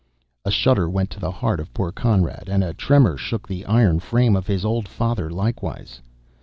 A 0.43 0.49
shudder 0.49 0.89
went 0.89 1.11
to 1.11 1.19
the 1.19 1.29
heart 1.29 1.59
of 1.59 1.75
poor 1.75 1.91
Conrad, 1.91 2.45
and 2.47 2.63
a 2.63 2.73
tremor 2.73 3.17
shook 3.17 3.47
the 3.47 3.67
iron 3.67 3.99
frame 3.99 4.35
of 4.35 4.47
his 4.47 4.65
old 4.65 4.87
father 4.87 5.29
likewise. 5.29 6.01